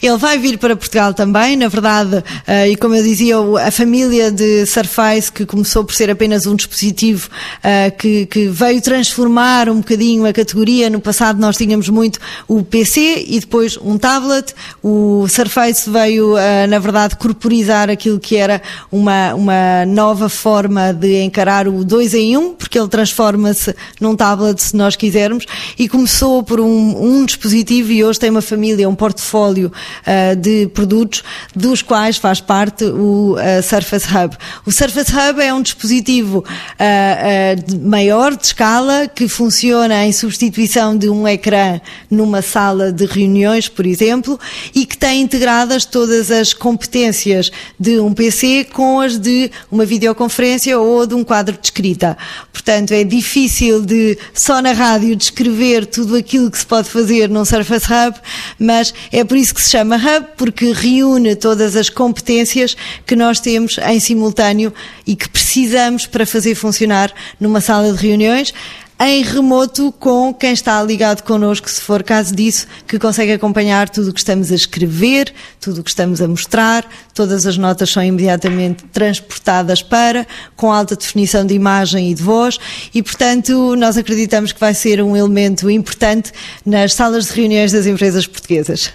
Ele 0.00 0.16
vai 0.16 0.38
vir 0.38 0.58
para 0.58 0.76
Portugal 0.76 1.12
também, 1.12 1.56
na 1.56 1.68
verdade, 1.68 2.16
uh, 2.16 2.66
e 2.70 2.76
como 2.76 2.94
eu 2.94 3.02
dizia, 3.02 3.36
a 3.36 3.70
família 3.70 4.30
de 4.30 4.64
Surface, 4.64 5.30
que 5.30 5.44
começou 5.44 5.84
por 5.84 5.94
ser 5.94 6.08
apenas 6.08 6.46
um 6.46 6.54
dispositivo 6.54 7.28
uh, 7.58 7.96
que, 7.96 8.48
veio 8.48 8.80
transformar 8.80 9.68
um 9.68 9.78
bocadinho 9.78 10.24
a 10.24 10.32
categoria. 10.32 10.88
No 10.88 11.00
passado 11.00 11.40
nós 11.40 11.56
tínhamos 11.56 11.88
muito 11.88 12.20
o 12.46 12.62
PC 12.62 13.24
e 13.26 13.40
depois 13.40 13.76
um 13.76 13.98
tablet. 13.98 14.54
O 14.82 15.26
Surface 15.28 15.90
veio, 15.90 16.34
uh, 16.34 16.66
na 16.68 16.78
verdade, 16.78 17.16
corporizar 17.16 17.90
aquilo 17.90 18.20
que 18.20 18.36
era 18.36 18.62
uma, 18.90 19.34
uma 19.34 19.86
nova 19.86 20.28
forma 20.28 20.92
de 20.92 21.22
encarar 21.22 21.66
o 21.66 21.84
2 21.84 22.14
em 22.14 22.36
1, 22.36 22.40
um, 22.40 22.54
porque 22.54 22.78
ele 22.78 22.88
transforma-se 22.88 23.74
num 24.00 24.14
tablet 24.14 24.62
se 24.62 24.76
nós 24.76 24.94
quisermos, 24.94 25.44
e 25.78 25.88
começou 25.88 26.42
por 26.42 26.60
um 26.60 26.77
um, 26.78 27.24
dispositivo 27.24 27.92
e 27.92 28.04
hoje 28.04 28.18
tem 28.18 28.30
uma 28.30 28.42
família, 28.42 28.88
um 28.88 28.94
portfólio 28.94 29.72
uh, 30.02 30.36
de 30.36 30.68
produtos 30.68 31.22
dos 31.54 31.82
quais 31.82 32.16
faz 32.16 32.40
parte 32.40 32.84
o 32.84 33.34
uh, 33.34 33.62
Surface 33.62 34.06
Hub. 34.06 34.36
O 34.66 34.72
Surface 34.72 35.12
Hub 35.12 35.40
é 35.40 35.52
um 35.52 35.62
dispositivo 35.62 36.44
uh, 36.44 37.88
maior 37.88 38.36
de 38.36 38.46
escala 38.46 39.08
que 39.08 39.28
funciona 39.28 40.06
em 40.06 40.12
substituição 40.12 40.96
de 40.96 41.08
um 41.08 41.26
ecrã 41.26 41.80
numa 42.10 42.42
sala 42.42 42.92
de 42.92 43.06
reuniões, 43.06 43.68
por 43.68 43.86
exemplo, 43.86 44.38
e 44.74 44.86
que 44.86 44.96
tem 44.96 45.20
integradas 45.20 45.84
todas 45.84 46.30
as 46.30 46.52
competências 46.52 47.50
de 47.78 47.98
um 48.00 48.12
PC 48.12 48.68
com 48.72 49.00
as 49.00 49.18
de 49.18 49.50
uma 49.70 49.84
videoconferência 49.84 50.78
ou 50.78 51.06
de 51.06 51.14
um 51.14 51.24
quadro 51.24 51.56
de 51.56 51.66
escrita. 51.66 52.16
Portanto, 52.52 52.92
é 52.92 53.04
difícil 53.04 53.82
de 53.82 54.18
só 54.34 54.60
na 54.60 54.72
rádio 54.72 55.16
descrever 55.16 55.86
tudo 55.86 56.16
aquilo 56.16 56.50
que 56.50 56.58
se 56.58 56.66
pode 56.68 56.88
fazer 56.88 57.28
num 57.28 57.44
Surface 57.44 57.86
Hub, 57.86 58.18
mas 58.58 58.92
é 59.10 59.24
por 59.24 59.36
isso 59.36 59.54
que 59.54 59.62
se 59.62 59.70
chama 59.70 59.96
Hub, 59.96 60.26
porque 60.36 60.72
reúne 60.72 61.34
todas 61.34 61.74
as 61.74 61.88
competências 61.88 62.76
que 63.06 63.16
nós 63.16 63.40
temos 63.40 63.78
em 63.78 63.98
simultâneo 63.98 64.72
e 65.06 65.16
que 65.16 65.28
precisamos 65.28 66.06
para 66.06 66.26
fazer 66.26 66.54
funcionar 66.54 67.12
numa 67.40 67.60
sala 67.60 67.92
de 67.92 68.06
reuniões 68.06 68.52
em 69.00 69.22
remoto 69.22 69.92
com 69.92 70.34
quem 70.34 70.52
está 70.52 70.82
ligado 70.82 71.22
connosco, 71.22 71.70
se 71.70 71.80
for 71.80 72.02
caso 72.02 72.34
disso, 72.34 72.66
que 72.86 72.98
consegue 72.98 73.32
acompanhar 73.32 73.88
tudo 73.88 74.10
o 74.10 74.12
que 74.12 74.18
estamos 74.18 74.50
a 74.50 74.54
escrever, 74.56 75.32
tudo 75.60 75.80
o 75.80 75.84
que 75.84 75.90
estamos 75.90 76.20
a 76.20 76.26
mostrar, 76.26 76.84
todas 77.14 77.46
as 77.46 77.56
notas 77.56 77.90
são 77.90 78.02
imediatamente 78.02 78.84
transportadas 78.86 79.82
para, 79.82 80.26
com 80.56 80.72
alta 80.72 80.96
definição 80.96 81.46
de 81.46 81.54
imagem 81.54 82.10
e 82.10 82.14
de 82.14 82.22
voz, 82.22 82.58
e 82.92 83.00
portanto 83.00 83.76
nós 83.76 83.96
acreditamos 83.96 84.52
que 84.52 84.58
vai 84.58 84.74
ser 84.74 85.00
um 85.00 85.16
elemento 85.16 85.70
importante 85.70 86.32
nas 86.66 86.92
salas 86.92 87.26
de 87.26 87.34
reuniões 87.34 87.70
das 87.70 87.86
empresas 87.86 88.26
portuguesas. 88.26 88.92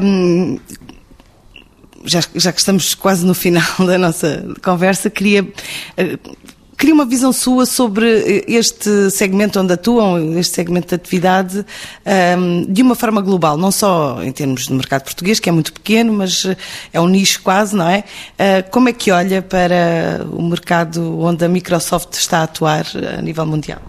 Um, 0.00 0.58
já, 2.04 2.20
já, 2.34 2.52
que 2.52 2.60
estamos 2.60 2.94
quase 2.94 3.26
no 3.26 3.34
final 3.34 3.64
da 3.84 3.98
nossa 3.98 4.44
conversa, 4.62 5.10
queria 5.10 5.46
eh, 5.96 6.16
Queria 6.78 6.94
uma 6.94 7.04
visão 7.04 7.32
sua 7.32 7.66
sobre 7.66 8.06
eh, 8.06 8.44
este 8.46 9.10
segmento 9.10 9.58
onde 9.58 9.72
atuam, 9.72 10.38
este 10.38 10.54
segmento 10.54 10.86
de 10.86 10.94
atividade, 10.94 11.66
ehm, 12.06 12.66
de 12.68 12.82
uma 12.82 12.94
forma 12.94 13.20
global, 13.20 13.56
não 13.56 13.72
só 13.72 14.22
em 14.22 14.30
termos 14.30 14.68
de 14.68 14.72
mercado 14.72 15.02
português, 15.02 15.40
que 15.40 15.48
é 15.48 15.52
muito 15.52 15.72
pequeno, 15.72 16.12
mas 16.12 16.44
eh, 16.44 16.56
é 16.92 17.00
um 17.00 17.08
nicho 17.08 17.42
quase, 17.42 17.74
não 17.74 17.88
é? 17.88 18.04
Eh, 18.38 18.62
como 18.62 18.88
é 18.88 18.92
que 18.92 19.10
olha 19.10 19.42
para 19.42 20.24
o 20.30 20.40
mercado 20.40 21.18
onde 21.20 21.44
a 21.44 21.48
Microsoft 21.48 22.14
está 22.14 22.38
a 22.38 22.42
atuar 22.44 22.86
a 23.18 23.20
nível 23.20 23.44
mundial? 23.44 23.82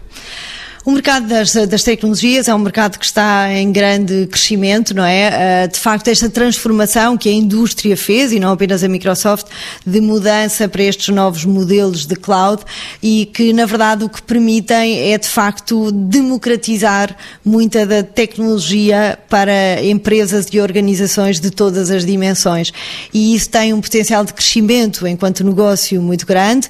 O 0.89 0.91
mercado 0.91 1.27
das, 1.27 1.53
das, 1.53 1.83
tecnologias 1.83 2.47
é 2.47 2.55
um 2.55 2.57
mercado 2.57 2.97
que 2.97 3.05
está 3.05 3.53
em 3.53 3.71
grande 3.71 4.25
crescimento, 4.25 4.91
não 4.91 5.05
é? 5.05 5.27
Ah, 5.63 5.67
de 5.67 5.77
facto, 5.77 6.07
esta 6.07 6.27
transformação 6.31 7.15
que 7.15 7.29
a 7.29 7.31
indústria 7.31 7.95
fez, 7.95 8.31
e 8.31 8.39
não 8.39 8.51
apenas 8.53 8.83
a 8.83 8.87
Microsoft, 8.87 9.45
de 9.85 10.01
mudança 10.01 10.67
para 10.67 10.81
estes 10.81 11.09
novos 11.09 11.45
modelos 11.45 12.07
de 12.07 12.15
cloud 12.15 12.63
e 13.03 13.27
que, 13.27 13.53
na 13.53 13.67
verdade, 13.67 14.03
o 14.03 14.09
que 14.09 14.19
permitem 14.23 15.13
é, 15.13 15.17
de 15.19 15.27
facto, 15.27 15.91
democratizar 15.91 17.15
muita 17.45 17.85
da 17.85 18.01
tecnologia 18.01 19.15
para 19.29 19.85
empresas 19.85 20.47
e 20.51 20.59
organizações 20.59 21.39
de 21.39 21.51
todas 21.51 21.91
as 21.91 22.03
dimensões. 22.03 22.73
E 23.13 23.35
isso 23.35 23.47
tem 23.47 23.75
um 23.75 23.79
potencial 23.79 24.25
de 24.25 24.33
crescimento 24.33 25.05
enquanto 25.05 25.43
negócio 25.43 26.01
muito 26.01 26.25
grande. 26.25 26.67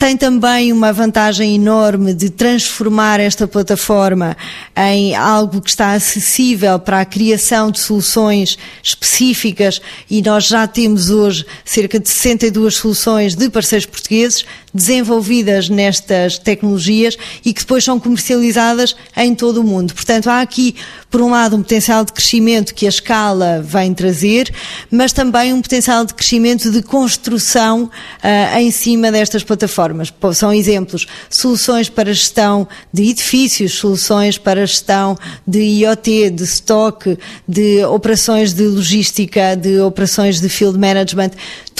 Tem 0.00 0.16
também 0.16 0.72
uma 0.72 0.94
vantagem 0.94 1.56
enorme 1.56 2.14
de 2.14 2.30
transformar 2.30 3.20
esta 3.20 3.46
plataforma 3.46 4.34
em 4.74 5.14
algo 5.14 5.60
que 5.60 5.68
está 5.68 5.92
acessível 5.92 6.78
para 6.78 7.02
a 7.02 7.04
criação 7.04 7.70
de 7.70 7.80
soluções 7.80 8.56
específicas 8.82 9.78
e 10.08 10.22
nós 10.22 10.46
já 10.46 10.66
temos 10.66 11.10
hoje 11.10 11.44
cerca 11.66 12.00
de 12.00 12.08
62 12.08 12.76
soluções 12.76 13.34
de 13.34 13.50
parceiros 13.50 13.84
portugueses 13.84 14.46
desenvolvidas 14.72 15.68
nestas 15.68 16.38
tecnologias 16.38 17.16
e 17.44 17.52
que 17.52 17.60
depois 17.60 17.84
são 17.84 17.98
comercializadas 17.98 18.96
em 19.16 19.34
todo 19.34 19.60
o 19.60 19.64
mundo. 19.64 19.94
Portanto, 19.94 20.28
há 20.28 20.40
aqui, 20.40 20.74
por 21.10 21.20
um 21.20 21.30
lado, 21.30 21.56
um 21.56 21.62
potencial 21.62 22.04
de 22.04 22.12
crescimento 22.12 22.74
que 22.74 22.86
a 22.86 22.88
escala 22.88 23.62
vem 23.62 23.92
trazer, 23.92 24.52
mas 24.90 25.12
também 25.12 25.52
um 25.52 25.60
potencial 25.60 26.04
de 26.04 26.14
crescimento 26.14 26.70
de 26.70 26.82
construção 26.82 27.84
uh, 27.84 28.58
em 28.58 28.70
cima 28.70 29.10
destas 29.10 29.42
plataformas. 29.42 30.12
São 30.34 30.52
exemplos, 30.52 31.06
soluções 31.28 31.88
para 31.88 32.12
gestão 32.12 32.66
de 32.92 33.10
edifícios, 33.10 33.74
soluções 33.74 34.38
para 34.38 34.66
gestão 34.66 35.18
de 35.46 35.60
IoT, 35.60 36.30
de 36.30 36.44
stock, 36.44 37.18
de 37.46 37.84
operações 37.84 38.52
de 38.52 38.66
logística, 38.66 39.56
de 39.56 39.80
operações 39.80 40.40
de 40.40 40.48
field 40.48 40.78
management. 40.78 41.30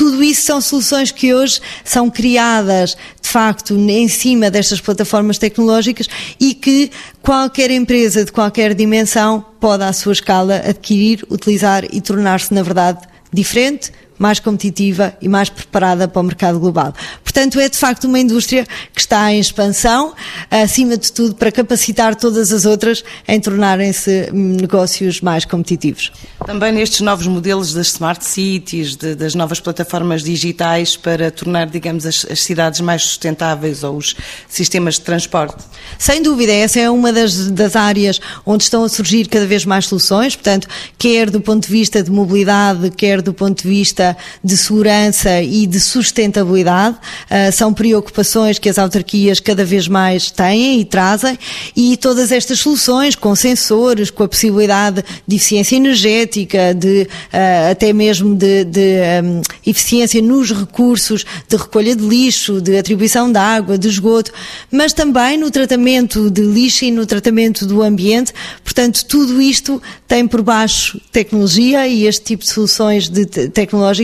Tudo 0.00 0.24
isso 0.24 0.44
são 0.44 0.62
soluções 0.62 1.12
que 1.12 1.34
hoje 1.34 1.60
são 1.84 2.08
criadas, 2.08 2.96
de 3.20 3.28
facto, 3.28 3.76
em 3.76 4.08
cima 4.08 4.50
destas 4.50 4.80
plataformas 4.80 5.36
tecnológicas 5.36 6.08
e 6.40 6.54
que 6.54 6.90
qualquer 7.20 7.70
empresa 7.70 8.24
de 8.24 8.32
qualquer 8.32 8.72
dimensão 8.72 9.44
pode, 9.60 9.84
à 9.84 9.92
sua 9.92 10.14
escala, 10.14 10.62
adquirir, 10.66 11.22
utilizar 11.28 11.84
e 11.92 12.00
tornar-se, 12.00 12.54
na 12.54 12.62
verdade, 12.62 13.00
diferente, 13.30 13.92
mais 14.20 14.38
competitiva 14.38 15.14
e 15.22 15.28
mais 15.28 15.48
preparada 15.48 16.06
para 16.06 16.20
o 16.20 16.22
mercado 16.22 16.60
global. 16.60 16.92
Portanto, 17.24 17.58
é 17.58 17.70
de 17.70 17.78
facto 17.78 18.04
uma 18.04 18.18
indústria 18.18 18.66
que 18.94 19.00
está 19.00 19.32
em 19.32 19.40
expansão, 19.40 20.12
acima 20.50 20.98
de 20.98 21.10
tudo 21.10 21.34
para 21.34 21.50
capacitar 21.50 22.14
todas 22.14 22.52
as 22.52 22.66
outras 22.66 23.02
em 23.26 23.40
tornarem-se 23.40 24.30
negócios 24.30 25.22
mais 25.22 25.46
competitivos. 25.46 26.12
Também 26.44 26.70
nestes 26.70 27.00
novos 27.00 27.26
modelos 27.26 27.72
das 27.72 27.86
smart 27.88 28.22
cities, 28.22 28.94
de, 28.94 29.14
das 29.14 29.34
novas 29.34 29.58
plataformas 29.58 30.22
digitais 30.22 30.98
para 30.98 31.30
tornar, 31.30 31.66
digamos, 31.66 32.04
as, 32.04 32.26
as, 32.30 32.42
cidades 32.42 32.80
mais 32.82 33.02
sustentáveis 33.02 33.82
ou 33.82 33.96
os 33.96 34.14
sistemas 34.46 34.94
de 34.94 35.00
transporte? 35.00 35.64
Sem 35.98 36.22
dúvida, 36.22 36.52
essa 36.52 36.78
é 36.78 36.90
uma 36.90 37.10
das, 37.10 37.48
das 37.50 37.74
áreas 37.74 38.20
onde 38.44 38.64
estão 38.64 38.84
a 38.84 38.88
surgir 38.88 39.28
cada 39.28 39.46
vez 39.46 39.64
mais 39.64 39.86
soluções, 39.86 40.36
portanto, 40.36 40.68
quer 40.98 41.30
do 41.30 41.40
ponto 41.40 41.66
de 41.66 41.72
vista 41.72 42.02
de 42.02 42.10
mobilidade, 42.10 42.90
quer 42.90 43.22
do 43.22 43.32
ponto 43.32 43.62
de 43.62 43.68
vista 43.68 44.09
de 44.42 44.56
segurança 44.56 45.42
e 45.42 45.66
de 45.66 45.80
sustentabilidade, 45.80 46.96
uh, 46.96 47.52
são 47.52 47.72
preocupações 47.72 48.58
que 48.58 48.68
as 48.68 48.78
autarquias 48.78 49.40
cada 49.40 49.64
vez 49.64 49.88
mais 49.88 50.30
têm 50.30 50.80
e 50.80 50.84
trazem, 50.84 51.38
e 51.76 51.96
todas 51.96 52.32
estas 52.32 52.58
soluções 52.58 53.14
com 53.14 53.34
sensores, 53.34 54.10
com 54.10 54.22
a 54.22 54.28
possibilidade 54.28 55.04
de 55.26 55.36
eficiência 55.36 55.76
energética, 55.76 56.74
de 56.74 57.02
uh, 57.02 57.70
até 57.70 57.92
mesmo 57.92 58.34
de, 58.34 58.64
de 58.64 58.96
um, 59.22 59.42
eficiência 59.66 60.20
nos 60.22 60.50
recursos 60.50 61.24
de 61.48 61.56
recolha 61.56 61.94
de 61.94 62.06
lixo, 62.06 62.60
de 62.60 62.78
atribuição 62.78 63.30
de 63.30 63.38
água, 63.38 63.78
de 63.78 63.88
esgoto, 63.88 64.32
mas 64.70 64.92
também 64.92 65.36
no 65.36 65.50
tratamento 65.50 66.30
de 66.30 66.42
lixo 66.42 66.84
e 66.84 66.90
no 66.90 67.06
tratamento 67.06 67.66
do 67.66 67.82
ambiente. 67.82 68.32
Portanto, 68.64 69.04
tudo 69.06 69.40
isto 69.40 69.82
tem 70.06 70.26
por 70.26 70.42
baixo 70.42 71.00
tecnologia 71.12 71.86
e 71.86 72.06
este 72.06 72.24
tipo 72.24 72.44
de 72.44 72.50
soluções 72.50 73.08
de 73.08 73.26
tecnológicas 73.26 73.99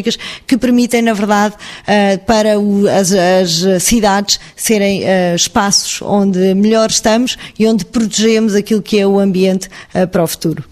que 0.47 0.57
permitem, 0.57 1.03
na 1.03 1.12
verdade, 1.12 1.55
uh, 1.55 2.25
para 2.25 2.55
as, 2.99 3.83
cidades 3.83 4.38
serem 4.55 5.03
uh, 5.03 5.35
espaços 5.35 6.00
onde 6.03 6.55
melhor 6.55 6.91
estamos 6.91 7.37
e 7.59 7.67
onde 7.67 7.85
protegemos 7.85 8.55
aquilo 8.55 8.83
que 8.83 8.99
é 8.99 9.07
o 9.07 9.19
ambiente 9.19 9.69
uh, 9.95 10.07
para 10.07 10.23
o 10.23 10.26
futuro. 10.26 10.65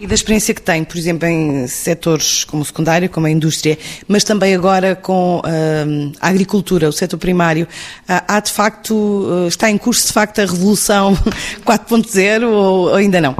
E 0.00 0.06
da 0.06 0.14
experiência 0.14 0.54
que 0.54 0.62
tem, 0.62 0.84
por 0.84 0.96
exemplo, 0.96 1.26
em 1.26 1.66
setores 1.66 2.44
como 2.44 2.62
o 2.62 2.64
secundário, 2.64 3.08
como 3.10 3.26
a 3.26 3.30
indústria, 3.30 3.76
mas 4.06 4.22
também 4.22 4.54
agora 4.54 4.94
com 4.94 5.38
uh, 5.38 6.12
a 6.20 6.28
agricultura, 6.28 6.88
o 6.88 6.92
setor 6.92 7.18
primário, 7.18 7.64
uh, 7.64 8.22
há 8.28 8.38
de 8.38 8.52
facto, 8.52 8.94
uh, 8.94 9.48
está 9.48 9.68
em 9.68 9.76
curso 9.76 10.06
de 10.06 10.12
facto 10.12 10.38
a 10.38 10.42
revolução 10.42 11.16
4.0 11.66 12.44
ou, 12.44 12.90
ou 12.90 12.94
ainda 12.94 13.20
não? 13.20 13.34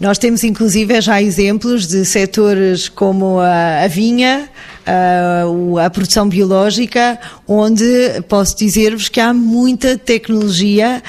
Nós 0.00 0.16
temos 0.16 0.44
inclusive 0.44 1.00
já 1.00 1.20
exemplos 1.20 1.86
de 1.86 2.04
setores 2.04 2.88
como 2.88 3.40
a, 3.40 3.82
a 3.82 3.88
vinha, 3.88 4.48
a, 4.88 5.84
a 5.84 5.90
produção 5.90 6.28
biológica, 6.28 7.18
onde 7.46 7.84
posso 8.26 8.56
dizer-vos 8.56 9.08
que 9.08 9.20
há 9.20 9.34
muita 9.34 9.98
tecnologia 9.98 11.02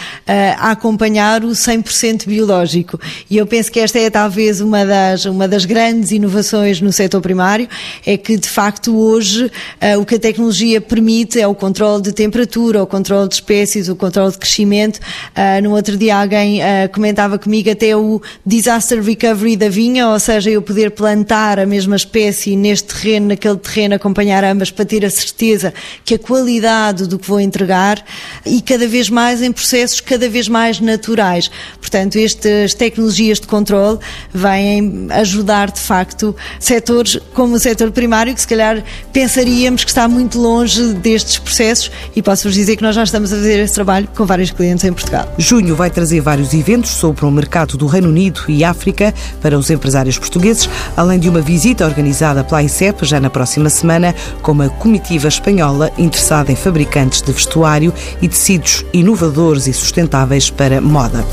a 0.58 0.72
acompanhar 0.72 1.44
o 1.44 1.50
100% 1.50 2.28
biológico. 2.28 3.00
E 3.30 3.38
eu 3.38 3.48
penso 3.48 3.72
que 3.72 3.80
esta 3.80 3.98
é 3.98 4.10
talvez 4.10 4.60
uma 4.60 4.86
das, 4.86 5.26
uma 5.26 5.48
das 5.48 5.66
grandes 5.66 6.12
inovações 6.12 6.82
no 6.82 6.92
setor 6.92 7.22
primário, 7.22 7.68
é 8.06 8.18
que 8.18 8.38
de 8.38 8.50
facto 8.50 8.96
hoje 8.96 9.52
o 10.00 10.06
que 10.06 10.16
a 10.16 10.20
tecnologia 10.20 10.82
permite 10.82 11.40
é 11.40 11.48
o 11.48 11.56
controle 11.56 12.02
de 12.04 12.12
temperatura, 12.12 12.84
o 12.84 12.88
controle 12.88 13.28
de 13.28 13.36
espécies, 13.36 13.88
o 13.88 13.96
controle 13.96 14.32
de 14.32 14.38
crescimento. 14.38 15.00
No 15.64 15.72
outro 15.72 15.98
dia 15.98 16.18
alguém 16.18 16.62
comentava 16.94 17.38
comigo 17.38 17.70
até 17.70 17.96
o 17.96 18.22
disaster 18.46 19.02
recovery 19.02 19.56
da 19.56 19.70
vinha, 19.70 20.10
ou 20.10 20.20
seja, 20.20 20.50
eu 20.50 20.62
poder 20.62 20.92
plantar 20.92 21.60
a 21.60 21.66
mesma 21.66 21.96
espécie 21.96 22.56
neste 22.56 22.94
terreno, 22.94 23.28
naquele 23.28 23.58
terreno, 23.58 23.69
acompanhar 23.96 24.44
ambas 24.44 24.72
para 24.72 24.86
ter 24.86 25.06
a 25.06 25.10
certeza 25.10 25.74
que 26.04 26.16
a 26.16 26.20
qualidade 26.20 27.08
do 27.08 27.20
que 27.20 27.28
vou 27.28 27.40
entregar 27.40 28.04
e 28.46 28.62
cada 28.62 28.88
vez 28.88 29.10
mais 29.10 29.42
em 29.42 29.52
processos 29.52 30.02
cada 30.02 30.30
vez 30.30 30.48
mais 30.48 30.80
naturais. 30.80 31.50
Portanto, 31.80 32.18
estas 32.18 32.74
tecnologias 32.74 33.40
de 33.40 33.48
controle 33.48 34.00
vêm 34.34 35.08
ajudar 35.12 35.72
de 35.72 35.80
facto 35.80 36.36
setores 36.60 37.20
como 37.34 37.56
o 37.56 37.60
setor 37.60 37.92
primário, 37.92 38.34
que 38.34 38.42
se 38.42 38.48
calhar 38.48 38.84
pensaríamos 39.14 39.84
que 39.84 39.90
está 39.90 40.08
muito 40.08 40.40
longe 40.40 40.94
destes 40.94 41.38
processos 41.38 41.92
e 42.16 42.22
posso-vos 42.22 42.56
dizer 42.56 42.76
que 42.76 42.84
nós 42.84 42.96
já 42.96 43.04
estamos 43.04 43.32
a 43.32 43.36
fazer 43.36 43.60
esse 43.60 43.74
trabalho 43.74 44.08
com 44.16 44.26
vários 44.26 44.52
clientes 44.52 44.84
em 44.84 44.94
Portugal. 44.94 45.34
Junho 45.38 45.76
vai 45.76 45.90
trazer 45.90 46.22
vários 46.22 46.54
eventos 46.54 46.92
sobre 46.92 47.26
o 47.26 47.32
mercado 47.32 47.78
do 47.78 47.88
Reino 47.88 48.10
Unido 48.10 48.42
e 48.48 48.64
África 48.64 49.14
para 49.42 49.58
os 49.58 49.70
empresários 49.70 50.18
portugueses, 50.18 50.70
além 50.96 51.20
de 51.20 51.30
uma 51.30 51.42
visita 51.42 51.86
organizada 51.86 52.44
pela 52.44 52.64
ICEP 52.64 53.06
já 53.06 53.20
na 53.20 53.30
próxima 53.60 53.70
semana 53.70 54.16
com 54.42 54.54
uma 54.54 54.70
comitiva 54.70 55.28
espanhola 55.28 55.92
interessada 55.98 56.52
em 56.52 56.56
fabricantes 56.56 57.22
de 57.22 57.32
vestuário 57.32 57.94
e 58.22 58.28
tecidos 58.28 58.86
inovadores 58.94 59.68
e 59.68 59.74
sustentáveis 59.74 60.50
para 60.50 60.80
moda. 60.80 61.26